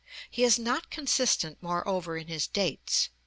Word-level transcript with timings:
He 0.31 0.43
is 0.43 0.57
not 0.57 0.89
consistent, 0.89 1.59
moreover, 1.61 2.17
in 2.17 2.25
his 2.27 2.47
dates. 2.47 3.09